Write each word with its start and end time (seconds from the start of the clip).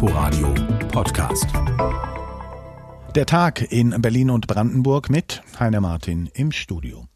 Inforadio 0.00 0.54
Podcast. 0.92 1.48
Der 3.16 3.26
Tag 3.26 3.72
in 3.72 4.00
Berlin 4.00 4.30
und 4.30 4.46
Brandenburg 4.46 5.10
mit 5.10 5.42
Heiner 5.58 5.80
Martin 5.80 6.30
im 6.34 6.52
Studio. 6.52 7.06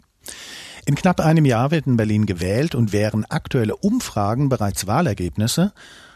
In 0.85 0.97
knapp 0.97 1.21
einem 1.21 1.45
Jahr 1.45 1.71
wird 1.71 1.87
in 1.87 1.97
Berlin 1.97 2.27
gewählt 2.27 2.75
und 2.75 2.93
wären 2.93 3.25
aktuelle 3.25 3.77
Umfragen 3.77 4.49
bereits 4.49 4.89
Wahlergebnisse, 4.89 5.73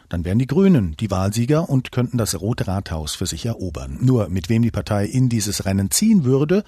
dann 0.09 0.25
wären 0.25 0.41
die 0.41 0.49
Grünen 0.49 0.97
die 0.99 1.13
Wahlsieger 1.13 1.69
und 1.69 1.93
könnten 1.93 2.19
das 2.19 2.41
Rote 2.41 2.67
Rathaus 2.67 3.15
für 3.15 3.27
sich 3.27 3.47
erobern. 3.47 3.99
Nur 4.01 4.29
mit 4.29 4.49
wem 4.49 4.63
die 4.63 4.73
Partei 4.73 5.07
in 5.07 5.29
dieses 5.29 5.67
Rennen 5.67 5.93
ziehen 5.93 6.25
würde, 6.25 6.65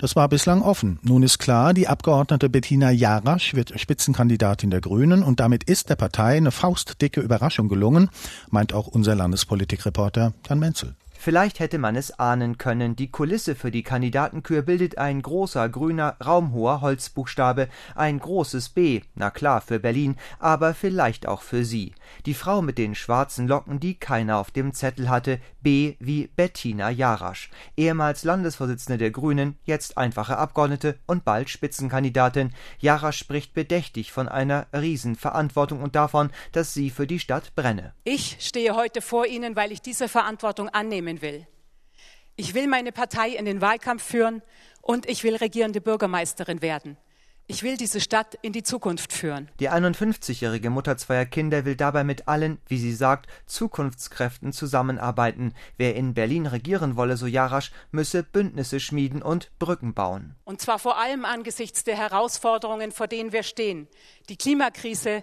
das 0.00 0.16
war 0.16 0.28
bislang 0.28 0.62
offen. 0.62 0.98
Nun 1.02 1.22
ist 1.22 1.38
klar, 1.38 1.74
die 1.74 1.86
Abgeordnete 1.86 2.48
Bettina 2.48 2.90
Jarasch 2.90 3.54
wird 3.54 3.78
Spitzenkandidatin 3.78 4.70
der 4.70 4.80
Grünen 4.80 5.22
und 5.22 5.40
damit 5.40 5.64
ist 5.64 5.90
der 5.90 5.96
Partei 5.96 6.38
eine 6.38 6.50
faustdicke 6.50 7.20
Überraschung 7.20 7.68
gelungen, 7.68 8.08
meint 8.48 8.72
auch 8.72 8.86
unser 8.86 9.14
Landespolitikreporter 9.14 10.32
Jan 10.48 10.58
Menzel. 10.58 10.96
Vielleicht 11.22 11.60
hätte 11.60 11.76
man 11.76 11.96
es 11.96 12.18
ahnen 12.18 12.56
können, 12.56 12.96
die 12.96 13.10
Kulisse 13.10 13.54
für 13.54 13.70
die 13.70 13.82
Kandidatenkür 13.82 14.62
bildet 14.62 14.96
ein 14.96 15.20
großer 15.20 15.68
grüner 15.68 16.16
raumhoher 16.24 16.80
Holzbuchstabe, 16.80 17.68
ein 17.94 18.18
großes 18.18 18.70
B, 18.70 19.02
na 19.16 19.28
klar 19.28 19.60
für 19.60 19.78
Berlin, 19.78 20.16
aber 20.38 20.72
vielleicht 20.72 21.28
auch 21.28 21.42
für 21.42 21.66
sie. 21.66 21.92
Die 22.24 22.32
Frau 22.32 22.62
mit 22.62 22.78
den 22.78 22.94
schwarzen 22.94 23.46
Locken, 23.46 23.80
die 23.80 23.96
keiner 23.96 24.38
auf 24.38 24.50
dem 24.50 24.72
Zettel 24.72 25.10
hatte, 25.10 25.40
B 25.60 25.96
wie 25.98 26.28
Bettina 26.28 26.88
Jarasch, 26.88 27.50
ehemals 27.76 28.24
Landesvorsitzende 28.24 28.96
der 28.96 29.10
Grünen, 29.10 29.58
jetzt 29.66 29.98
einfache 29.98 30.38
Abgeordnete 30.38 30.98
und 31.06 31.26
bald 31.26 31.50
Spitzenkandidatin. 31.50 32.54
Jarasch 32.78 33.18
spricht 33.18 33.52
bedächtig 33.52 34.10
von 34.10 34.26
einer 34.26 34.68
Riesenverantwortung 34.72 35.82
und 35.82 35.96
davon, 35.96 36.30
dass 36.52 36.72
sie 36.72 36.88
für 36.88 37.06
die 37.06 37.18
Stadt 37.18 37.54
brenne. 37.54 37.92
Ich 38.04 38.38
stehe 38.40 38.74
heute 38.74 39.02
vor 39.02 39.26
Ihnen, 39.26 39.54
weil 39.54 39.70
ich 39.70 39.82
diese 39.82 40.08
Verantwortung 40.08 40.70
annehme 40.70 41.09
nehmen 41.10 41.22
will. 41.22 41.46
Ich 42.36 42.54
will 42.54 42.68
meine 42.68 42.92
Partei 42.92 43.30
in 43.30 43.44
den 43.44 43.60
Wahlkampf 43.60 44.02
führen 44.02 44.42
und 44.80 45.08
ich 45.08 45.24
will 45.24 45.36
regierende 45.36 45.80
Bürgermeisterin 45.80 46.62
werden. 46.62 46.96
Ich 47.48 47.64
will 47.64 47.76
diese 47.76 48.00
Stadt 48.00 48.38
in 48.42 48.52
die 48.52 48.62
Zukunft 48.62 49.12
führen. 49.12 49.50
Die 49.58 49.68
51-jährige 49.68 50.70
Mutter 50.70 50.96
zweier 50.96 51.24
Kinder 51.26 51.64
will 51.64 51.74
dabei 51.74 52.04
mit 52.04 52.28
allen, 52.28 52.58
wie 52.68 52.78
sie 52.78 52.94
sagt, 52.94 53.28
Zukunftskräften 53.46 54.52
zusammenarbeiten. 54.52 55.52
Wer 55.76 55.96
in 55.96 56.14
Berlin 56.14 56.46
regieren 56.46 56.94
wolle, 56.94 57.16
so 57.16 57.26
Jarasch, 57.26 57.72
müsse 57.90 58.22
Bündnisse 58.22 58.78
schmieden 58.78 59.20
und 59.20 59.50
Brücken 59.58 59.94
bauen. 59.94 60.36
Und 60.44 60.60
zwar 60.60 60.78
vor 60.78 60.98
allem 60.98 61.24
angesichts 61.24 61.82
der 61.82 61.96
Herausforderungen, 61.96 62.92
vor 62.92 63.08
denen 63.08 63.32
wir 63.32 63.42
stehen. 63.42 63.88
Die 64.28 64.36
Klimakrise, 64.36 65.22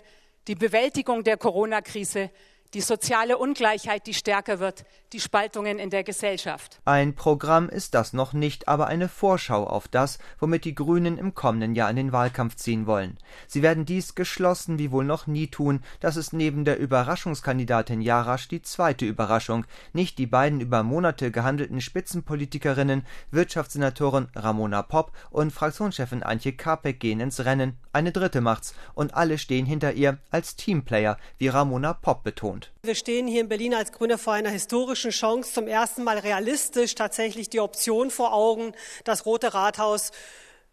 die 0.49 0.55
Bewältigung 0.55 1.23
der 1.23 1.37
Corona-Krise, 1.37 2.29
die 2.73 2.81
soziale 2.81 3.37
Ungleichheit, 3.37 4.07
die 4.07 4.13
stärker 4.13 4.59
wird, 4.59 4.85
die 5.13 5.19
Spaltungen 5.21 5.79
in 5.79 5.89
der 5.89 6.03
Gesellschaft. 6.03 6.81
Ein 6.83 7.15
Programm 7.15 7.69
ist 7.69 7.93
das 7.93 8.11
noch 8.11 8.33
nicht, 8.33 8.67
aber 8.67 8.87
eine 8.87 9.07
Vorschau 9.07 9.65
auf 9.65 9.87
das, 9.87 10.19
womit 10.39 10.65
die 10.65 10.75
Grünen 10.75 11.17
im 11.17 11.33
kommenden 11.33 11.75
Jahr 11.75 11.89
in 11.89 11.95
den 11.95 12.11
Wahlkampf 12.11 12.55
ziehen 12.55 12.85
wollen. 12.85 13.17
Sie 13.47 13.61
werden 13.61 13.85
dies 13.85 14.15
geschlossen 14.15 14.79
wie 14.79 14.91
wohl 14.91 15.05
noch 15.05 15.27
nie 15.27 15.47
tun. 15.47 15.81
Das 16.01 16.17
ist 16.17 16.33
neben 16.33 16.65
der 16.65 16.77
Überraschungskandidatin 16.77 18.01
Jarasch 18.01 18.49
die 18.49 18.61
zweite 18.61 19.05
Überraschung. 19.05 19.65
Nicht 19.93 20.17
die 20.17 20.27
beiden 20.27 20.59
über 20.59 20.83
Monate 20.83 21.31
gehandelten 21.31 21.79
Spitzenpolitikerinnen, 21.79 23.05
Wirtschaftssenatorin 23.31 24.27
Ramona 24.35 24.81
Popp 24.81 25.13
und 25.29 25.51
Fraktionschefin 25.51 26.23
Antje 26.23 26.51
Kapek 26.51 26.99
gehen 26.99 27.21
ins 27.21 27.45
Rennen. 27.45 27.77
Eine 27.93 28.11
dritte 28.11 28.41
macht's 28.41 28.75
und 28.93 29.13
alle 29.15 29.37
stehen 29.37 29.65
hinter 29.65 29.93
ihr 29.93 30.17
als 30.31 30.55
Teamplayer, 30.55 31.17
wie 31.37 31.47
Ramona 31.47 31.93
Popp 31.93 32.23
betont 32.23 32.56
betont. 32.57 32.71
Wir 32.83 32.95
stehen 32.95 33.27
hier 33.27 33.41
in 33.41 33.49
Berlin 33.49 33.73
als 33.73 33.91
Grüne 33.91 34.17
vor 34.17 34.33
einer 34.33 34.49
historischen 34.49 35.11
Chance, 35.11 35.53
zum 35.53 35.67
ersten 35.67 36.03
Mal 36.03 36.19
realistisch 36.19 36.95
tatsächlich 36.95 37.49
die 37.49 37.59
Option 37.59 38.09
vor 38.09 38.33
Augen, 38.33 38.73
das 39.03 39.25
Rote 39.25 39.53
Rathaus 39.53 40.11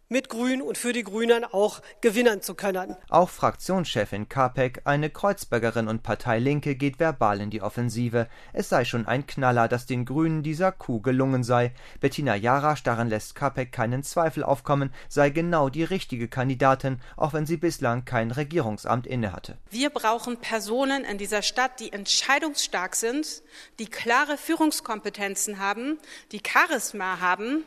mit 0.07 0.29
Grün 0.29 0.61
und 0.61 0.77
für 0.77 0.93
die 0.93 1.03
Grünen 1.03 1.43
auch 1.45 1.81
gewinnen 2.01 2.41
zu 2.41 2.53
können. 2.53 2.95
Auch 3.09 3.29
Fraktionschefin 3.29 4.29
Kapek, 4.29 4.81
eine 4.85 5.09
Kreuzbergerin 5.09 5.87
und 5.87 6.03
Partei 6.03 6.39
Linke, 6.39 6.75
geht 6.75 6.99
verbal 6.99 7.41
in 7.41 7.49
die 7.49 7.61
Offensive. 7.61 8.27
Es 8.53 8.69
sei 8.69 8.85
schon 8.85 9.07
ein 9.07 9.25
Knaller, 9.25 9.67
dass 9.67 9.85
den 9.85 10.05
Grünen 10.05 10.43
dieser 10.43 10.71
Coup 10.71 11.03
gelungen 11.03 11.43
sei. 11.43 11.73
Bettina 11.99 12.35
Jarasch, 12.35 12.83
daran 12.83 13.09
lässt 13.09 13.35
Kapek 13.35 13.71
keinen 13.71 14.03
Zweifel 14.03 14.43
aufkommen, 14.43 14.93
sei 15.09 15.31
genau 15.31 15.69
die 15.69 15.83
richtige 15.83 16.27
Kandidatin, 16.27 16.99
auch 17.17 17.33
wenn 17.33 17.45
sie 17.45 17.57
bislang 17.57 18.05
kein 18.05 18.31
Regierungsamt 18.31 19.07
innehatte. 19.07 19.57
Wir 19.71 19.89
brauchen 19.89 20.37
Personen 20.37 21.03
in 21.03 21.17
dieser 21.17 21.41
Stadt, 21.41 21.79
die 21.79 21.91
entscheidungsstark 21.91 22.95
sind, 22.95 23.41
die 23.79 23.87
klare 23.87 24.37
Führungskompetenzen 24.37 25.59
haben, 25.59 25.97
die 26.31 26.41
Charisma 26.45 27.19
haben, 27.19 27.63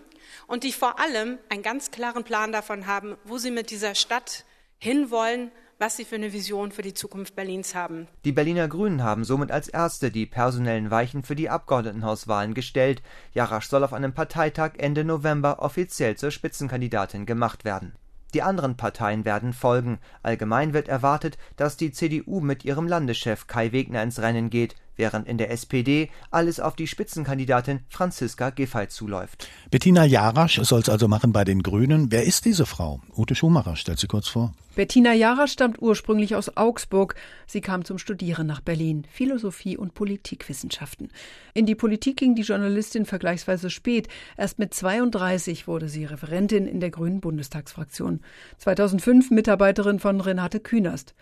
und 0.46 0.64
die 0.64 0.72
vor 0.72 0.98
allem 0.98 1.38
einen 1.48 1.62
ganz 1.62 1.90
klaren 1.90 2.24
Plan 2.24 2.52
davon 2.52 2.86
haben, 2.86 3.16
wo 3.24 3.38
sie 3.38 3.50
mit 3.50 3.70
dieser 3.70 3.94
Stadt 3.94 4.44
hinwollen, 4.78 5.50
was 5.78 5.96
sie 5.96 6.04
für 6.04 6.16
eine 6.16 6.32
Vision 6.32 6.72
für 6.72 6.82
die 6.82 6.94
Zukunft 6.94 7.36
Berlins 7.36 7.74
haben. 7.74 8.08
Die 8.24 8.32
Berliner 8.32 8.68
Grünen 8.68 9.02
haben 9.02 9.24
somit 9.24 9.52
als 9.52 9.68
erste 9.68 10.10
die 10.10 10.26
personellen 10.26 10.90
Weichen 10.90 11.22
für 11.22 11.36
die 11.36 11.48
Abgeordnetenhauswahlen 11.48 12.54
gestellt. 12.54 13.02
Jarasch 13.32 13.68
soll 13.68 13.84
auf 13.84 13.92
einem 13.92 14.12
Parteitag 14.12 14.72
Ende 14.78 15.04
November 15.04 15.62
offiziell 15.62 16.16
zur 16.16 16.30
Spitzenkandidatin 16.30 17.26
gemacht 17.26 17.64
werden. 17.64 17.94
Die 18.34 18.42
anderen 18.42 18.76
Parteien 18.76 19.24
werden 19.24 19.52
folgen. 19.52 20.00
Allgemein 20.22 20.74
wird 20.74 20.88
erwartet, 20.88 21.38
dass 21.56 21.76
die 21.76 21.92
CDU 21.92 22.40
mit 22.40 22.64
ihrem 22.64 22.86
Landeschef 22.86 23.46
Kai 23.46 23.72
Wegner 23.72 24.02
ins 24.02 24.20
Rennen 24.20 24.50
geht 24.50 24.74
während 24.98 25.26
in 25.26 25.38
der 25.38 25.50
SPD 25.50 26.10
alles 26.30 26.60
auf 26.60 26.76
die 26.76 26.86
Spitzenkandidatin 26.86 27.80
Franziska 27.88 28.50
Giffey 28.50 28.88
zuläuft. 28.88 29.48
Bettina 29.70 30.04
Jarasch 30.04 30.60
soll 30.62 30.80
es 30.80 30.88
also 30.88 31.08
machen 31.08 31.32
bei 31.32 31.44
den 31.44 31.62
Grünen. 31.62 32.10
Wer 32.10 32.24
ist 32.24 32.44
diese 32.44 32.66
Frau? 32.66 33.00
Ute 33.16 33.34
Schumacher 33.34 33.76
stellt 33.76 33.98
sie 33.98 34.06
kurz 34.06 34.28
vor. 34.28 34.52
Bettina 34.78 35.12
Jarasch 35.12 35.50
stammt 35.50 35.82
ursprünglich 35.82 36.36
aus 36.36 36.56
Augsburg. 36.56 37.16
Sie 37.48 37.60
kam 37.60 37.84
zum 37.84 37.98
Studieren 37.98 38.46
nach 38.46 38.60
Berlin, 38.60 39.04
Philosophie 39.10 39.76
und 39.76 39.92
Politikwissenschaften. 39.94 41.10
In 41.52 41.66
die 41.66 41.74
Politik 41.74 42.18
ging 42.18 42.36
die 42.36 42.42
Journalistin 42.42 43.04
vergleichsweise 43.04 43.70
spät. 43.70 44.06
Erst 44.36 44.60
mit 44.60 44.72
32 44.72 45.66
wurde 45.66 45.88
sie 45.88 46.04
Referentin 46.04 46.68
in 46.68 46.78
der 46.78 46.90
Grünen 46.90 47.20
Bundestagsfraktion. 47.20 48.20
2005 48.58 49.32
Mitarbeiterin 49.32 49.98
von 49.98 50.20
Renate 50.20 50.60
Künast. 50.60 51.16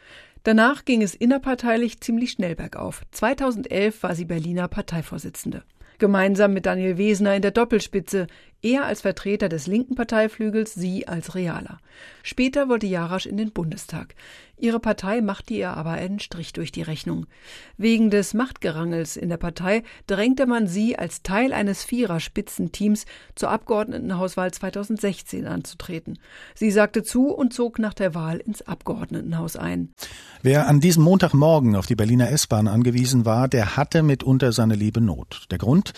Danach 0.47 0.85
ging 0.85 1.03
es 1.03 1.17
innerparteilich 1.17 1.99
ziemlich 1.99 2.31
schnell 2.31 2.55
bergauf. 2.55 3.03
2011 3.11 4.05
war 4.05 4.15
sie 4.15 4.27
Berliner 4.27 4.69
Parteivorsitzende. 4.69 5.65
Gemeinsam 5.99 6.53
mit 6.53 6.67
Daniel 6.67 6.99
Wesner 6.99 7.35
in 7.35 7.43
der 7.43 7.51
Doppelspitze, 7.51 8.29
er 8.67 8.85
als 8.85 9.03
Vertreter 9.03 9.49
des 9.49 9.69
linken 9.69 9.95
Parteiflügels, 9.95 10.75
sie 10.75 11.07
als 11.07 11.35
Realer. 11.37 11.79
Später 12.23 12.69
wollte 12.69 12.87
Jarasch 12.87 13.27
in 13.27 13.37
den 13.37 13.53
Bundestag. 13.53 14.15
Ihre 14.59 14.81
Partei 14.81 15.21
machte 15.21 15.53
ihr 15.55 15.71
aber 15.71 15.91
einen 15.91 16.19
Strich 16.19 16.53
durch 16.53 16.73
die 16.73 16.83
Rechnung. 16.83 17.27
Wegen 17.77 18.11
des 18.11 18.33
Machtgerangels 18.33 19.17
in 19.17 19.29
der 19.29 19.37
Partei 19.37 19.83
drängte 20.07 20.47
man 20.47 20.67
sie 20.67 20.99
als 20.99 21.23
Teil 21.23 21.53
eines 21.53 21.85
Vierer-Spitzenteams 21.85 23.05
zur 23.35 23.51
Abgeordnetenhauswahl 23.51 24.53
2016 24.53 25.47
anzutreten. 25.47 26.19
Sie 26.55 26.71
sagte 26.71 27.03
zu 27.03 27.29
und 27.29 27.53
zog 27.53 27.79
nach 27.79 27.95
der 27.95 28.15
Wahl 28.15 28.39
ins 28.39 28.63
Abgeordnetenhaus 28.63 29.57
ein. 29.57 29.93
Wer 30.43 30.67
an 30.67 30.81
diesem 30.81 31.05
Montagmorgen 31.05 31.77
auf 31.77 31.87
die 31.87 31.97
Berliner 31.97 32.31
S-Bahn 32.31 32.67
angewiesen 32.67 33.27
war, 33.27 33.49
der 33.49 33.77
hatte 33.77 34.03
mitunter 34.03 34.53
seine 34.53 34.75
liebe 34.75 35.03
Not. 35.03 35.47
Der 35.51 35.59
Grund? 35.59 35.93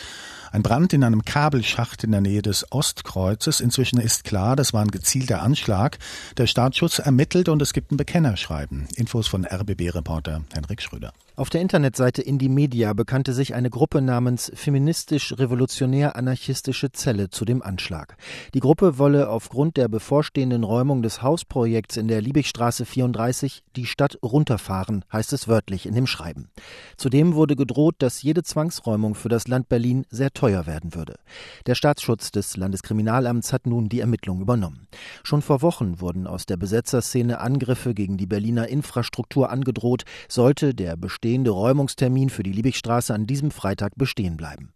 Ein 0.50 0.62
Brand 0.62 0.92
in 0.92 1.04
einem 1.04 1.24
Kabelschacht 1.24 2.04
in 2.04 2.12
der 2.12 2.20
Nähe 2.20 2.42
des 2.42 2.70
Ostkreuzes. 2.72 3.60
Inzwischen 3.60 4.00
ist 4.00 4.24
klar, 4.24 4.56
das 4.56 4.72
war 4.72 4.82
ein 4.82 4.90
gezielter 4.90 5.42
Anschlag. 5.42 5.98
Der 6.36 6.46
Staatsschutz 6.46 6.98
ermittelt 6.98 7.48
und 7.48 7.60
es 7.60 7.72
gibt 7.72 7.92
ein 7.92 7.96
Bekennerschreiben. 7.96 8.88
Infos 8.96 9.28
von 9.28 9.44
RBB-Reporter 9.44 10.42
Henrik 10.54 10.82
Schröder. 10.82 11.12
Auf 11.38 11.48
der 11.50 11.60
Internetseite 11.60 12.20
Indie 12.20 12.48
Media 12.48 12.92
bekannte 12.94 13.32
sich 13.32 13.54
eine 13.54 13.70
Gruppe 13.70 14.02
namens 14.02 14.50
Feministisch-Revolutionär-Anarchistische 14.56 16.90
Zelle 16.90 17.30
zu 17.30 17.44
dem 17.44 17.62
Anschlag. 17.62 18.16
Die 18.54 18.58
Gruppe 18.58 18.98
wolle 18.98 19.28
aufgrund 19.28 19.76
der 19.76 19.86
bevorstehenden 19.86 20.64
Räumung 20.64 21.00
des 21.00 21.22
Hausprojekts 21.22 21.96
in 21.96 22.08
der 22.08 22.22
Liebigstraße 22.22 22.84
34 22.84 23.62
die 23.76 23.86
Stadt 23.86 24.18
runterfahren, 24.20 25.04
heißt 25.12 25.32
es 25.32 25.46
wörtlich 25.46 25.86
in 25.86 25.94
dem 25.94 26.08
Schreiben. 26.08 26.48
Zudem 26.96 27.36
wurde 27.36 27.54
gedroht, 27.54 27.94
dass 28.00 28.20
jede 28.20 28.42
Zwangsräumung 28.42 29.14
für 29.14 29.28
das 29.28 29.46
Land 29.46 29.68
Berlin 29.68 30.06
sehr 30.10 30.32
teuer 30.32 30.66
werden 30.66 30.96
würde. 30.96 31.20
Der 31.66 31.76
Staatsschutz 31.76 32.32
des 32.32 32.56
Landeskriminalamts 32.56 33.52
hat 33.52 33.64
nun 33.64 33.88
die 33.88 34.00
Ermittlung 34.00 34.40
übernommen. 34.40 34.88
Schon 35.22 35.42
vor 35.42 35.62
Wochen 35.62 36.00
wurden 36.00 36.26
aus 36.26 36.46
der 36.46 36.56
Besetzerszene 36.56 37.38
Angriffe 37.38 37.94
gegen 37.94 38.16
die 38.16 38.26
Berliner 38.26 38.66
Infrastruktur 38.66 39.50
angedroht, 39.50 40.02
sollte 40.26 40.74
der 40.74 40.96
bestehende 40.96 41.27
bestehende 41.28 41.50
Räumungstermin 41.50 42.30
für 42.30 42.42
die 42.42 42.52
Liebigstraße 42.52 43.12
an 43.12 43.26
diesem 43.26 43.50
Freitag 43.50 43.92
bestehen 43.96 44.38
bleiben. 44.38 44.72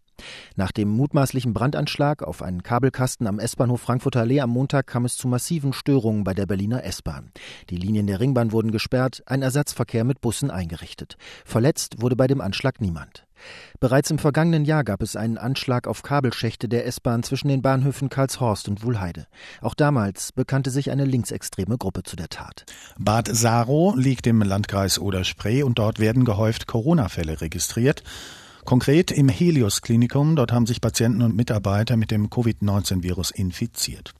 Nach 0.54 0.70
dem 0.70 0.90
mutmaßlichen 0.90 1.54
Brandanschlag 1.54 2.22
auf 2.22 2.42
einen 2.42 2.62
Kabelkasten 2.62 3.26
am 3.26 3.38
S-Bahnhof 3.38 3.80
Frankfurter 3.80 4.20
Allee 4.20 4.40
am 4.40 4.50
Montag 4.50 4.86
kam 4.86 5.06
es 5.06 5.16
zu 5.16 5.28
massiven 5.28 5.72
Störungen 5.72 6.24
bei 6.24 6.34
der 6.34 6.44
Berliner 6.44 6.84
S-Bahn. 6.84 7.32
Die 7.70 7.76
Linien 7.76 8.06
der 8.06 8.20
Ringbahn 8.20 8.52
wurden 8.52 8.70
gesperrt, 8.70 9.22
ein 9.24 9.40
Ersatzverkehr 9.40 10.04
mit 10.04 10.20
Bussen 10.20 10.50
eingerichtet. 10.50 11.16
Verletzt 11.46 12.02
wurde 12.02 12.16
bei 12.16 12.26
dem 12.26 12.42
Anschlag 12.42 12.82
niemand. 12.82 13.24
Bereits 13.80 14.10
im 14.10 14.18
vergangenen 14.18 14.64
Jahr 14.64 14.84
gab 14.84 15.02
es 15.02 15.16
einen 15.16 15.38
Anschlag 15.38 15.86
auf 15.86 16.02
Kabelschächte 16.02 16.68
der 16.68 16.86
S-Bahn 16.86 17.22
zwischen 17.22 17.48
den 17.48 17.62
Bahnhöfen 17.62 18.08
Karlshorst 18.08 18.68
und 18.68 18.84
Wuhlheide. 18.84 19.26
Auch 19.60 19.74
damals 19.74 20.32
bekannte 20.32 20.70
sich 20.70 20.90
eine 20.90 21.04
linksextreme 21.04 21.78
Gruppe 21.78 22.02
zu 22.02 22.16
der 22.16 22.28
Tat. 22.28 22.64
Bad 22.98 23.28
Saro 23.28 23.94
liegt 23.96 24.26
im 24.26 24.42
Landkreis 24.42 24.98
Oder-Spree 24.98 25.62
und 25.62 25.78
dort 25.78 25.98
werden 25.98 26.24
gehäuft 26.24 26.66
Corona-Fälle 26.66 27.40
registriert. 27.40 28.02
Konkret 28.64 29.10
im 29.10 29.28
Helios-Klinikum, 29.28 30.36
dort 30.36 30.52
haben 30.52 30.66
sich 30.66 30.80
Patienten 30.80 31.22
und 31.22 31.34
Mitarbeiter 31.34 31.96
mit 31.96 32.12
dem 32.12 32.30
Covid-19-Virus 32.30 33.32
infiziert. 33.32 34.14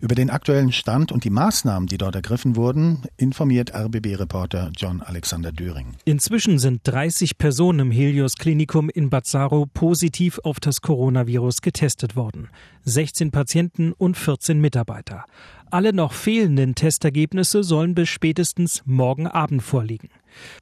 Über 0.00 0.14
den 0.14 0.30
aktuellen 0.30 0.70
Stand 0.70 1.10
und 1.10 1.24
die 1.24 1.30
Maßnahmen, 1.30 1.88
die 1.88 1.98
dort 1.98 2.14
ergriffen 2.14 2.54
wurden, 2.54 3.02
informiert 3.16 3.74
RBB-Reporter 3.74 4.70
John 4.76 5.02
Alexander 5.02 5.50
Döring. 5.50 5.96
Inzwischen 6.04 6.60
sind 6.60 6.82
30 6.84 7.38
Personen 7.38 7.80
im 7.80 7.90
Helios-Klinikum 7.90 8.88
in 8.88 9.10
Bazzaro 9.10 9.66
positiv 9.66 10.38
auf 10.44 10.60
das 10.60 10.80
Coronavirus 10.80 11.60
getestet 11.60 12.14
worden. 12.14 12.50
16 12.84 13.32
Patienten 13.32 13.92
und 13.92 14.16
14 14.16 14.60
Mitarbeiter. 14.60 15.24
Alle 15.70 15.92
noch 15.92 16.12
fehlenden 16.12 16.74
Testergebnisse 16.74 17.62
sollen 17.64 17.94
bis 17.94 18.08
spätestens 18.08 18.82
morgen 18.86 19.26
Abend 19.26 19.62
vorliegen. 19.62 20.08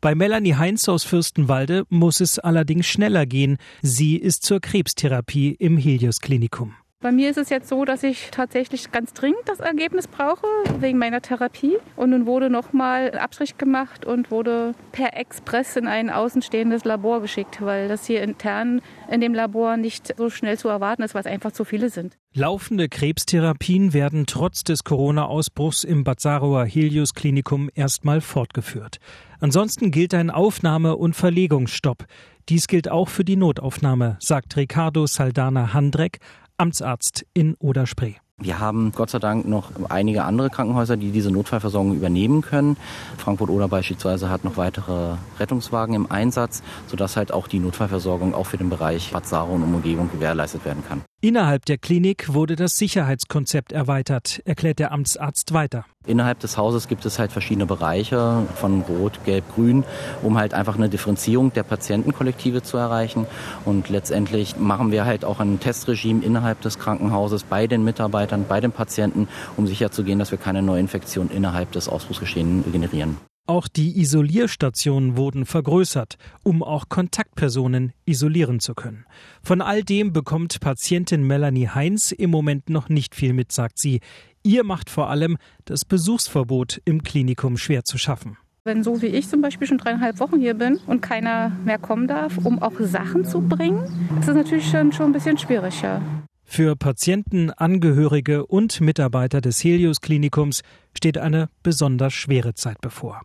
Bei 0.01 0.15
Melanie 0.15 0.55
Heinz 0.55 0.89
aus 0.89 1.05
Fürstenwalde 1.05 1.85
muss 1.89 2.21
es 2.21 2.39
allerdings 2.39 2.87
schneller 2.87 3.27
gehen. 3.27 3.59
Sie 3.83 4.17
ist 4.17 4.45
zur 4.45 4.61
Krebstherapie 4.61 5.57
im 5.59 5.77
Helios 5.77 6.21
Klinikum. 6.21 6.75
Bei 7.03 7.13
mir 7.13 7.29
ist 7.29 7.37
es 7.37 7.51
jetzt 7.51 7.69
so, 7.69 7.85
dass 7.85 8.03
ich 8.03 8.31
tatsächlich 8.31 8.91
ganz 8.91 9.13
dringend 9.13 9.43
das 9.45 9.61
Ergebnis 9.61 10.09
brauche, 10.09 10.47
wegen 10.81 10.97
meiner 10.97 11.21
Therapie. 11.21 11.77
Und 11.95 12.11
nun 12.11 12.25
wurde 12.25 12.49
nochmal 12.49 13.11
ein 13.11 13.19
Abstrich 13.19 13.59
gemacht 13.59 14.07
und 14.07 14.31
wurde 14.31 14.75
per 14.93 15.15
Express 15.15 15.77
in 15.77 15.89
ein 15.89 16.09
außenstehendes 16.09 16.85
Labor 16.85 17.21
geschickt, 17.21 17.59
weil 17.61 17.89
das 17.89 18.07
hier 18.07 18.23
intern 18.23 18.81
in 19.11 19.21
dem 19.21 19.35
Labor 19.35 19.77
nicht 19.77 20.15
so 20.17 20.31
schnell 20.31 20.57
zu 20.57 20.69
erwarten 20.69 21.03
ist, 21.03 21.15
weil 21.15 21.21
es 21.21 21.27
einfach 21.27 21.53
zu 21.53 21.67
viele 21.67 21.91
sind. 21.91 22.17
Laufende 22.33 22.89
Krebstherapien 22.89 23.93
werden 23.93 24.25
trotz 24.27 24.65
des 24.65 24.83
Corona-Ausbruchs 24.83 25.85
im 25.85 26.03
Bazzaroer 26.03 26.65
Helios 26.65 27.13
Klinikum 27.13 27.69
erstmal 27.75 28.23
fortgeführt. 28.23 29.01
Ansonsten 29.39 29.91
gilt 29.91 30.15
ein 30.15 30.31
Aufnahme- 30.31 30.97
und 30.97 31.15
Verlegungsstopp. 31.15 32.07
Dies 32.49 32.69
gilt 32.69 32.89
auch 32.89 33.09
für 33.09 33.25
die 33.25 33.37
Notaufnahme, 33.37 34.17
sagt 34.21 34.57
Ricardo 34.57 35.07
Saldana 35.07 35.75
Handreck, 35.75 36.21
Amtsarzt 36.58 37.25
in 37.35 37.55
Oderspree. 37.58 38.14
Wir 38.38 38.58
haben 38.58 38.93
Gott 38.93 39.08
sei 39.08 39.19
Dank 39.19 39.49
noch 39.49 39.70
einige 39.88 40.25
andere 40.25 40.50
Krankenhäuser, 40.50 40.99
die 40.99 41.11
diese 41.11 41.31
Notfallversorgung 41.31 41.97
übernehmen 41.97 42.43
können. 42.43 42.76
Frankfurt-Oder 43.17 43.67
beispielsweise 43.67 44.29
hat 44.29 44.44
noch 44.44 44.58
weitere 44.58 45.17
Rettungswagen 45.41 45.94
im 45.94 46.11
Einsatz, 46.11 46.62
sodass 46.87 47.17
halt 47.17 47.32
auch 47.32 47.49
die 47.49 47.61
Notfallversorgung 47.61 48.35
auch 48.35 48.44
für 48.44 48.58
den 48.58 48.69
Bereich 48.69 49.11
Bad 49.11 49.26
Saro 49.26 49.55
und 49.55 49.62
Umgebung 49.62 50.11
gewährleistet 50.11 50.67
werden 50.67 50.85
kann. 50.87 51.03
Innerhalb 51.23 51.64
der 51.64 51.79
Klinik 51.79 52.35
wurde 52.35 52.56
das 52.56 52.76
Sicherheitskonzept 52.76 53.73
erweitert, 53.73 54.43
erklärt 54.44 54.81
der 54.81 54.93
Amtsarzt 54.93 55.55
weiter. 55.55 55.87
Innerhalb 56.06 56.38
des 56.41 56.56
Hauses 56.56 56.88
gibt 56.88 57.05
es 57.05 57.19
halt 57.19 57.32
verschiedene 57.32 57.67
Bereiche 57.67 58.44
von 58.55 58.82
Rot, 58.82 59.25
Gelb, 59.25 59.44
Grün, 59.55 59.85
um 60.23 60.38
halt 60.38 60.55
einfach 60.55 60.76
eine 60.76 60.88
Differenzierung 60.88 61.53
der 61.53 61.64
Patientenkollektive 61.64 62.62
zu 62.62 62.76
erreichen. 62.76 63.26
Und 63.64 63.88
letztendlich 63.88 64.56
machen 64.56 64.93
wir 64.93 65.05
halt 65.05 65.25
auch 65.25 65.41
ein 65.41 65.58
Testregime 65.61 66.25
innerhalb 66.25 66.61
des 66.61 66.79
Krankenhauses 66.79 67.44
bei 67.44 67.67
den 67.67 67.85
Mitarbeitern, 67.85 68.44
bei 68.49 68.61
den 68.61 68.73
Patienten, 68.73 69.29
um 69.56 69.67
sicherzugehen, 69.67 70.19
dass 70.19 70.31
wir 70.31 70.38
keine 70.38 70.62
Neuinfektion 70.62 71.31
innerhalb 71.31 71.73
des 71.73 71.88
Ausbruchsgeschehens 71.88 72.64
generieren. 72.70 73.17
Auch 73.49 73.69
die 73.69 74.00
Isolierstationen 74.00 75.17
wurden 75.17 75.47
vergrößert, 75.47 76.19
um 76.43 76.64
auch 76.64 76.88
Kontaktpersonen 76.88 77.93
isolieren 78.05 78.59
zu 78.59 78.75
können. 78.75 79.06
Von 79.41 79.61
all 79.61 79.85
dem 79.85 80.12
bekommt 80.12 80.59
Patientin 80.59 81.25
Melanie 81.25 81.69
Heinz 81.69 82.11
im 82.11 82.31
Moment 82.31 82.70
noch 82.70 82.88
nicht 82.88 83.14
viel 83.14 83.32
mit, 83.32 83.52
sagt 83.52 83.79
sie. 83.79 84.00
Ihr 84.47 84.63
macht 84.63 84.91
vor 84.91 85.11
allem 85.11 85.39
das 85.65 85.85
Besuchsverbot 85.85 86.81
im 86.85 87.03
Klinikum 87.03 87.57
schwer 87.57 87.83
zu 87.83 87.99
schaffen. 87.99 88.37
Wenn 88.63 88.85
so 88.85 89.03
wie 89.03 89.07
ich 89.07 89.29
zum 89.29 89.41
Beispiel 89.41 89.67
schon 89.67 89.79
dreieinhalb 89.79 90.21
Wochen 90.21 90.39
hier 90.39 90.55
bin 90.55 90.77
und 90.87 91.01
keiner 91.01 91.51
mehr 91.65 91.79
kommen 91.79 92.07
darf, 92.07 92.39
um 92.39 92.63
auch 92.63 92.75
Sachen 92.79 93.25
zu 93.25 93.41
bringen, 93.41 93.83
ist 94.21 94.29
es 94.29 94.37
natürlich 94.37 94.71
schon, 94.71 94.93
schon 94.93 95.07
ein 95.07 95.13
bisschen 95.13 95.37
schwieriger. 95.37 96.01
Für 96.45 96.77
Patienten, 96.77 97.51
Angehörige 97.51 98.47
und 98.47 98.81
Mitarbeiter 98.81 99.41
des 99.41 99.65
Helios 99.65 100.01
Klinikums 100.01 100.63
steht 100.97 101.19
eine 101.19 101.49
besonders 101.65 102.13
schwere 102.13 102.55
Zeit 102.55 102.81
bevor. 102.81 103.23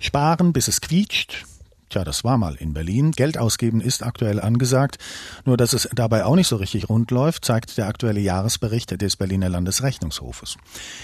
Sparen, 0.00 0.52
bis 0.52 0.66
es 0.66 0.80
quietscht. 0.80 1.44
Tja, 1.96 2.04
das 2.04 2.24
war 2.24 2.36
mal 2.36 2.56
in 2.56 2.74
Berlin. 2.74 3.12
Geld 3.12 3.38
ausgeben 3.38 3.80
ist 3.80 4.02
aktuell 4.02 4.38
angesagt. 4.38 4.98
Nur 5.46 5.56
dass 5.56 5.72
es 5.72 5.88
dabei 5.94 6.26
auch 6.26 6.34
nicht 6.34 6.46
so 6.46 6.56
richtig 6.56 6.90
rund 6.90 7.10
läuft, 7.10 7.46
zeigt 7.46 7.78
der 7.78 7.86
aktuelle 7.86 8.20
Jahresbericht 8.20 9.00
des 9.00 9.16
Berliner 9.16 9.48
Landesrechnungshofes. 9.48 10.58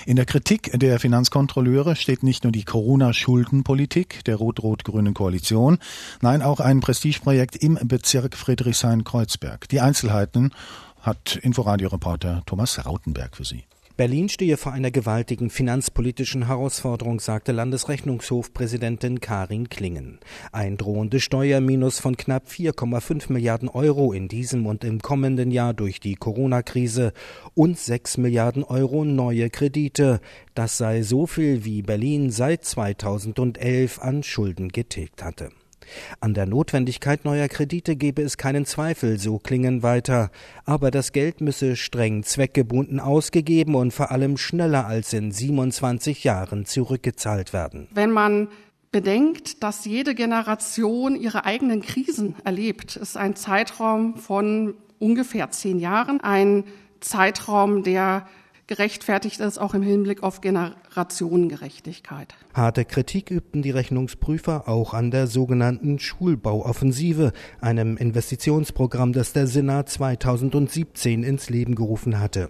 In 0.05 0.17
der 0.17 0.27
Kritik 0.27 0.71
der 0.79 1.01
Finanzkontrolleure 1.01 1.97
steht 1.97 2.23
nicht 2.23 2.45
nur 2.45 2.53
die 2.53 2.65
Corona-Schuldenpolitik 2.65 4.23
der 4.25 4.37
rot-rot-grünen 4.37 5.15
Koalition, 5.15 5.79
nein 6.21 6.43
auch 6.43 6.61
ein 6.61 6.81
Prestigeprojekt 6.81 7.57
im 7.57 7.79
Bezirk 7.83 8.37
Friedrichshain-Kreuzberg. 8.37 9.71
Die 9.71 9.81
Einzelheiten 9.81 10.51
hat 11.01 11.37
Inforadio-Reporter 11.37 12.43
Thomas 12.45 12.85
Rautenberg 12.85 13.35
für 13.35 13.47
Sie. 13.47 13.65
Berlin 13.97 14.31
stehe 14.31 14.57
vor 14.57 14.73
einer 14.73 14.91
gewaltigen 14.91 15.51
finanzpolitischen 15.51 16.47
Herausforderung, 16.47 17.21
sagte 17.21 17.53
Landesrechnungshofpräsidentin 17.53 19.21
Karin 19.21 19.69
Klingen. 19.69 20.19
Ein 20.51 20.79
drohendes 20.79 21.23
Steuerminus 21.23 21.99
von 21.99 22.17
knapp 22.17 22.49
4,5 22.49 23.31
Milliarden 23.31 23.69
Euro 23.69 24.13
in 24.13 24.29
diesem 24.29 24.67
und 24.67 24.83
im 24.83 25.03
kommenden 25.03 25.51
Jahr 25.51 25.75
durch 25.75 26.01
die 26.01 26.15
Corona-Krise 26.15 27.13
und 27.55 27.79
6 27.79 28.17
Milliarden 28.17 28.65
Euro 28.65 29.05
neue 29.05 29.51
Kredite. 29.51 30.21
Das 30.55 30.79
sei 30.79 31.03
so 31.03 31.27
viel, 31.27 31.65
wie 31.67 31.83
Berlin 31.83 32.31
seit 32.31 32.65
2011 32.65 33.99
an 33.99 34.23
Schulden 34.23 34.71
getilgt 34.71 35.23
hatte. 35.23 35.51
An 36.21 36.35
der 36.35 36.47
Notwendigkeit 36.47 37.25
neuer 37.25 37.49
Kredite 37.49 37.97
gebe 37.97 38.23
es 38.23 38.37
keinen 38.37 38.67
Zweifel, 38.67 39.19
so 39.19 39.39
klingen 39.39 39.83
weiter, 39.83 40.31
aber 40.65 40.91
das 40.91 41.13
Geld 41.13 41.41
müsse 41.41 41.77
streng 41.77 42.23
zweckgebunden 42.23 43.01
ausgegeben 43.01 43.75
und 43.75 43.93
vor 43.93 44.11
allem 44.11 44.37
schneller 44.37 44.87
als 44.87 45.13
in 45.13 45.33
27 45.33 46.25
Jahren 46.25 46.67
zurückgezahlt 46.67 47.53
werden. 47.53 47.89
Wenn 47.93 48.11
man 48.11 48.49
bedenkt, 48.93 49.63
dass 49.63 49.85
jede 49.85 50.15
Generation 50.15 51.17
ihre 51.17 51.45
eigenen 51.45 51.81
Krisen 51.81 52.37
erlebt, 52.45 52.97
ist 52.97 53.17
ein 53.17 53.35
Zeitraum 53.35 54.17
von 54.17 54.75
ungefähr 54.99 55.51
zehn 55.51 55.79
Jahren 55.81 56.21
ein 56.21 56.65
Zeitraum, 57.01 57.83
der 57.83 58.27
gerechtfertigt 58.73 59.39
ist, 59.41 59.59
auch 59.59 59.75
im 59.75 59.83
Hinblick 59.83 60.23
auf 60.23 60.41
Generationengerechtigkeit. 60.41 62.35
Harte 62.55 62.87
Kritik 62.87 63.31
übten 63.31 63.61
die 63.61 63.71
Rechnungsprüfer 63.71 64.67
auch 64.67 64.95
an 64.95 65.11
der 65.11 65.27
sogenannten 65.27 65.99
Schulbauoffensive, 65.99 67.33
einem 67.61 67.99
Investitionsprogramm, 67.99 69.13
das 69.13 69.35
der 69.35 69.47
Senat 69.47 69.91
2017 69.91 71.23
ins 71.23 71.51
Leben 71.51 71.75
gerufen 71.75 72.19
hatte. 72.19 72.49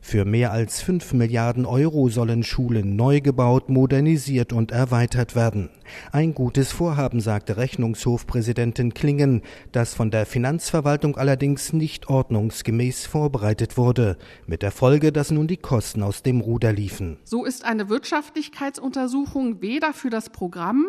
Für 0.00 0.24
mehr 0.24 0.52
als 0.52 0.82
5 0.82 1.12
Milliarden 1.14 1.66
Euro 1.66 2.08
sollen 2.08 2.42
Schulen 2.42 2.96
neu 2.96 3.20
gebaut, 3.20 3.68
modernisiert 3.68 4.52
und 4.52 4.70
erweitert 4.70 5.34
werden. 5.34 5.70
Ein 6.12 6.34
gutes 6.34 6.72
Vorhaben, 6.72 7.20
sagte 7.20 7.56
Rechnungshofpräsidentin 7.56 8.94
Klingen, 8.94 9.42
das 9.72 9.94
von 9.94 10.10
der 10.10 10.26
Finanzverwaltung 10.26 11.16
allerdings 11.16 11.72
nicht 11.72 12.08
ordnungsgemäß 12.08 13.06
vorbereitet 13.06 13.76
wurde, 13.76 14.16
mit 14.46 14.62
der 14.62 14.72
Folge, 14.72 15.12
dass 15.12 15.30
nun 15.30 15.46
die 15.46 15.56
Kosten 15.56 16.02
aus 16.02 16.22
dem 16.22 16.40
Ruder 16.40 16.72
liefen. 16.72 17.18
So 17.24 17.44
ist 17.44 17.64
eine 17.64 17.88
Wirtschaftlichkeitsuntersuchung 17.88 19.60
weder 19.62 19.92
für 19.92 20.10
das 20.10 20.30
Programm 20.30 20.86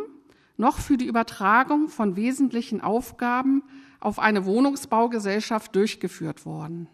noch 0.58 0.80
für 0.80 0.98
die 0.98 1.06
Übertragung 1.06 1.88
von 1.88 2.16
wesentlichen 2.16 2.82
Aufgaben 2.82 3.64
auf 4.00 4.20
eine 4.20 4.46
Wohnungsbaugesellschaft 4.46 5.76
durchgeführt 5.76 6.46
worden. 6.46 6.90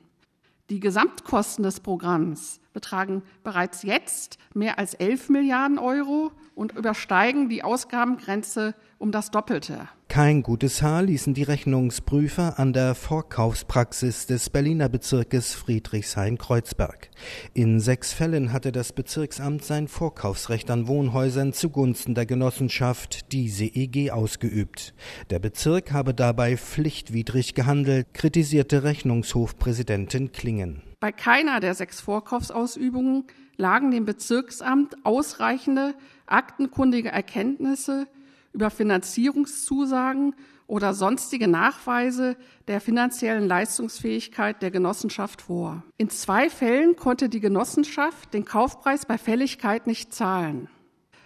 Die 0.69 0.79
Gesamtkosten 0.79 1.63
des 1.63 1.79
Programms 1.79 2.61
betragen 2.73 3.23
bereits 3.43 3.83
jetzt 3.83 4.37
mehr 4.53 4.79
als 4.79 4.93
11 4.95 5.29
Milliarden 5.29 5.79
Euro 5.79 6.31
und 6.55 6.73
übersteigen 6.73 7.49
die 7.49 7.63
Ausgabengrenze 7.63 8.75
um 8.97 9.11
das 9.11 9.31
Doppelte. 9.31 9.89
Kein 10.07 10.43
gutes 10.43 10.83
Haar 10.83 11.01
ließen 11.01 11.33
die 11.33 11.43
Rechnungsprüfer 11.43 12.59
an 12.59 12.71
der 12.71 12.93
Vorkaufspraxis 12.93 14.27
des 14.27 14.51
Berliner 14.51 14.87
Bezirkes 14.87 15.55
Friedrichshain-Kreuzberg. 15.55 17.09
In 17.55 17.79
sechs 17.79 18.13
Fällen 18.13 18.53
hatte 18.53 18.71
das 18.71 18.93
Bezirksamt 18.93 19.65
sein 19.65 19.87
Vorkaufsrecht 19.87 20.69
an 20.69 20.87
Wohnhäusern 20.87 21.51
zugunsten 21.51 22.13
der 22.13 22.27
Genossenschaft, 22.27 23.31
die 23.31 23.49
CEG, 23.49 24.11
ausgeübt. 24.11 24.93
Der 25.31 25.39
Bezirk 25.39 25.91
habe 25.91 26.13
dabei 26.13 26.57
pflichtwidrig 26.57 27.55
gehandelt, 27.55 28.13
kritisierte 28.13 28.83
Rechnungshofpräsidentin 28.83 30.31
Klingen. 30.31 30.83
Bei 31.03 31.11
keiner 31.11 31.59
der 31.59 31.73
sechs 31.73 31.99
Vorkaufsausübungen 31.99 33.25
lagen 33.57 33.91
dem 33.91 34.05
Bezirksamt 34.05 34.95
ausreichende 35.05 35.95
aktenkundige 36.27 37.09
Erkenntnisse 37.09 38.07
über 38.53 38.69
Finanzierungszusagen 38.69 40.33
oder 40.65 40.93
sonstige 40.93 41.49
Nachweise 41.49 42.37
der 42.69 42.79
finanziellen 42.79 43.49
Leistungsfähigkeit 43.49 44.61
der 44.61 44.71
Genossenschaft 44.71 45.41
vor. 45.41 45.83
In 45.97 46.09
zwei 46.09 46.49
Fällen 46.49 46.95
konnte 46.95 47.27
die 47.27 47.41
Genossenschaft 47.41 48.33
den 48.33 48.45
Kaufpreis 48.45 49.05
bei 49.05 49.17
Fälligkeit 49.17 49.87
nicht 49.87 50.13
zahlen. 50.13 50.69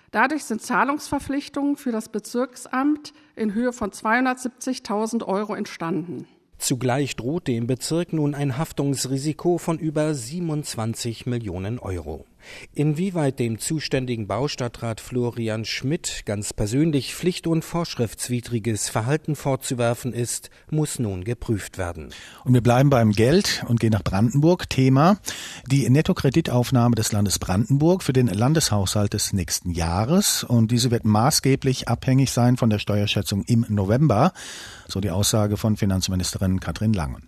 Dadurch 0.09 0.45
sind 0.45 0.63
Zahlungsverpflichtungen 0.63 1.77
für 1.77 1.91
das 1.91 2.09
Bezirksamt 2.09 3.13
in 3.35 3.53
Höhe 3.53 3.73
von 3.73 3.91
270.000 3.91 5.23
Euro 5.23 5.53
entstanden. 5.53 6.25
Zugleich 6.57 7.15
droht 7.15 7.47
dem 7.47 7.67
Bezirk 7.67 8.13
nun 8.13 8.33
ein 8.33 8.57
Haftungsrisiko 8.57 9.57
von 9.57 9.77
über 9.77 10.13
27 10.13 11.25
Millionen 11.25 11.79
Euro. 11.79 12.25
Inwieweit 12.73 13.39
dem 13.39 13.59
zuständigen 13.59 14.27
Baustadtrat 14.27 15.01
Florian 15.01 15.65
Schmidt 15.65 16.23
ganz 16.25 16.53
persönlich 16.53 17.15
pflicht- 17.15 17.47
und 17.47 17.65
vorschriftswidriges 17.65 18.89
Verhalten 18.89 19.35
vorzuwerfen 19.35 20.13
ist, 20.13 20.49
muss 20.69 20.99
nun 20.99 21.23
geprüft 21.23 21.77
werden. 21.77 22.09
Und 22.43 22.53
wir 22.53 22.61
bleiben 22.61 22.89
beim 22.89 23.11
Geld 23.11 23.63
und 23.67 23.79
gehen 23.79 23.91
nach 23.91 24.03
Brandenburg. 24.03 24.67
Thema 24.69 25.17
die 25.65 25.89
Nettokreditaufnahme 25.89 26.95
des 26.95 27.11
Landes 27.11 27.39
Brandenburg 27.39 28.03
für 28.03 28.13
den 28.13 28.27
Landeshaushalt 28.27 29.13
des 29.13 29.33
nächsten 29.33 29.71
Jahres. 29.71 30.43
Und 30.43 30.71
diese 30.71 30.91
wird 30.91 31.05
maßgeblich 31.05 31.87
abhängig 31.87 32.31
sein 32.31 32.57
von 32.57 32.69
der 32.69 32.79
Steuerschätzung 32.79 33.43
im 33.43 33.65
November, 33.69 34.33
so 34.87 34.99
die 34.99 35.11
Aussage 35.11 35.57
von 35.57 35.77
Finanzministerin 35.77 36.59
Katrin 36.59 36.93
Langen. 36.93 37.27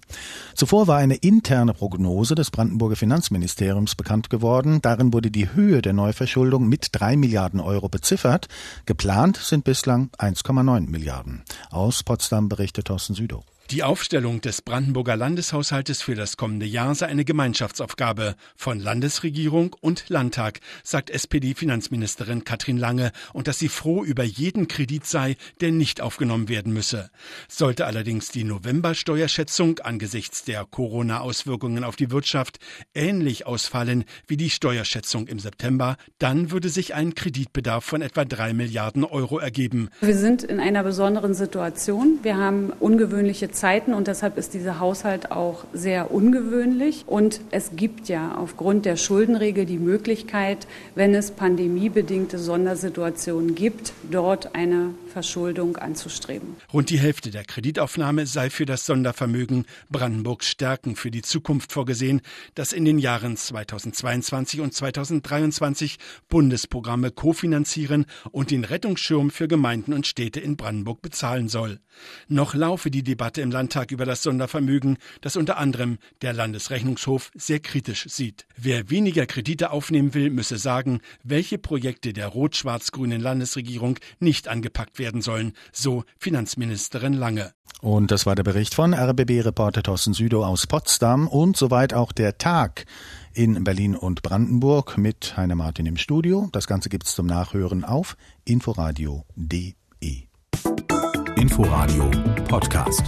Zuvor 0.55 0.87
war 0.87 0.97
eine 0.97 1.15
interne 1.15 1.73
Prognose 1.73 2.35
des 2.35 2.51
Brandenburger 2.51 2.95
Finanzministeriums 2.95 3.95
bekannt 3.95 4.29
geworden. 4.29 4.81
Darin 4.81 4.98
wurde 5.13 5.31
die 5.31 5.53
Höhe 5.53 5.81
der 5.81 5.93
Neuverschuldung 5.93 6.67
mit 6.67 6.89
drei 6.91 7.15
Milliarden 7.15 7.59
Euro 7.59 7.89
beziffert. 7.89 8.47
Geplant 8.85 9.37
sind 9.37 9.63
bislang 9.63 10.09
1,9 10.17 10.89
Milliarden. 10.89 11.43
Aus 11.71 12.03
Potsdam 12.03 12.49
berichtet 12.49 12.85
Thorsten 12.85 13.15
Südow. 13.15 13.43
Die 13.71 13.83
Aufstellung 13.83 14.41
des 14.41 14.63
Brandenburger 14.63 15.15
Landeshaushaltes 15.15 16.01
für 16.01 16.15
das 16.15 16.37
kommende 16.37 16.65
Jahr 16.65 16.95
sei 16.95 17.05
eine 17.05 17.23
Gemeinschaftsaufgabe 17.23 18.33
von 18.55 18.79
Landesregierung 18.79 19.75
und 19.79 20.09
Landtag, 20.09 20.59
sagt 20.83 21.11
SPD-Finanzministerin 21.11 22.43
Katrin 22.43 22.77
Lange, 22.77 23.11
und 23.31 23.47
dass 23.47 23.59
sie 23.59 23.69
froh 23.69 24.03
über 24.03 24.23
jeden 24.23 24.67
Kredit 24.67 25.05
sei, 25.05 25.35
der 25.61 25.71
nicht 25.71 26.01
aufgenommen 26.01 26.49
werden 26.49 26.73
müsse. 26.73 27.11
Sollte 27.47 27.85
allerdings 27.85 28.29
die 28.29 28.43
November-Steuerschätzung 28.43 29.77
angesichts 29.77 30.43
der 30.43 30.65
Corona-Auswirkungen 30.65 31.83
auf 31.83 31.95
die 31.95 32.09
Wirtschaft 32.09 32.57
ähnlich 32.95 33.45
ausfallen 33.45 34.03
wie 34.25 34.37
die 34.37 34.49
Steuerschätzung 34.49 35.27
im 35.27 35.37
September, 35.37 35.97
dann 36.17 36.49
würde 36.49 36.69
sich 36.69 36.95
ein 36.95 37.13
Kreditbedarf 37.13 37.85
von 37.85 38.01
etwa 38.01 38.25
drei 38.25 38.51
Milliarden 38.53 39.03
Euro 39.03 39.37
ergeben. 39.37 39.89
Wir 40.01 40.17
sind 40.17 40.41
in 40.41 40.59
einer 40.59 40.81
besonderen 40.81 41.35
Situation. 41.35 42.17
Wir 42.23 42.35
haben 42.35 42.71
ungewöhnliche 42.79 43.51
Zeiten 43.59 43.93
und 43.93 44.07
deshalb 44.07 44.37
ist 44.37 44.53
dieser 44.53 44.79
Haushalt 44.79 45.31
auch 45.31 45.65
sehr 45.73 46.11
ungewöhnlich. 46.11 47.03
Und 47.07 47.41
es 47.51 47.71
gibt 47.75 48.07
ja 48.07 48.35
aufgrund 48.37 48.85
der 48.85 48.95
Schuldenregel 48.95 49.65
die 49.65 49.79
Möglichkeit, 49.79 50.65
wenn 50.95 51.13
es 51.13 51.31
pandemiebedingte 51.31 52.37
Sondersituationen 52.37 53.55
gibt, 53.55 53.91
dort 54.09 54.55
eine 54.55 54.93
Verschuldung 55.09 55.75
anzustreben. 55.77 56.55
Rund 56.71 56.89
die 56.89 56.99
Hälfte 56.99 57.31
der 57.31 57.43
Kreditaufnahme 57.43 58.25
sei 58.25 58.49
für 58.49 58.65
das 58.65 58.85
Sondervermögen 58.85 59.65
Brandenburgs 59.89 60.47
Stärken 60.47 60.95
für 60.95 61.11
die 61.11 61.21
Zukunft 61.21 61.73
vorgesehen, 61.73 62.21
das 62.55 62.71
in 62.71 62.85
den 62.85 62.99
Jahren 62.99 63.35
2022 63.35 64.61
und 64.61 64.73
2023 64.73 65.97
Bundesprogramme 66.29 67.11
kofinanzieren 67.11 68.05
und 68.31 68.51
den 68.51 68.63
Rettungsschirm 68.63 69.31
für 69.31 69.47
Gemeinden 69.47 69.93
und 69.93 70.07
Städte 70.07 70.39
in 70.39 70.55
Brandenburg 70.55 71.01
bezahlen 71.01 71.49
soll. 71.49 71.79
Noch 72.27 72.53
laufe 72.53 72.91
die 72.91 73.03
Debatte 73.03 73.41
im 73.41 73.51
Landtag 73.51 73.91
über 73.91 74.05
das 74.05 74.23
Sondervermögen, 74.23 74.97
das 75.21 75.35
unter 75.35 75.57
anderem 75.57 75.97
der 76.21 76.33
Landesrechnungshof 76.33 77.31
sehr 77.35 77.59
kritisch 77.59 78.05
sieht. 78.07 78.45
Wer 78.55 78.89
weniger 78.89 79.25
Kredite 79.25 79.71
aufnehmen 79.71 80.13
will, 80.13 80.29
müsse 80.29 80.57
sagen, 80.57 81.01
welche 81.23 81.57
Projekte 81.57 82.13
der 82.13 82.27
rot-schwarz-grünen 82.27 83.21
Landesregierung 83.21 83.99
nicht 84.19 84.47
angepackt 84.47 84.98
werden 84.99 85.21
sollen, 85.21 85.53
so 85.71 86.03
Finanzministerin 86.17 87.13
Lange. 87.13 87.53
Und 87.81 88.11
das 88.11 88.25
war 88.25 88.35
der 88.35 88.43
Bericht 88.43 88.75
von 88.75 88.93
RBB-Reporter 88.93 89.83
Thorsten 89.83 90.13
Südow 90.13 90.45
aus 90.45 90.67
Potsdam 90.67 91.27
und 91.27 91.55
soweit 91.55 91.93
auch 91.93 92.11
der 92.11 92.37
Tag 92.37 92.85
in 93.33 93.63
Berlin 93.63 93.95
und 93.95 94.21
Brandenburg 94.21 94.97
mit 94.97 95.37
Heiner 95.37 95.55
Martin 95.55 95.85
im 95.85 95.97
Studio. 95.97 96.49
Das 96.51 96.67
Ganze 96.67 96.89
gibt's 96.89 97.15
zum 97.15 97.25
Nachhören 97.25 97.85
auf 97.85 98.17
inforadio.de. 98.43 99.73
Inforadio 101.37 102.11
Podcast. 102.49 103.03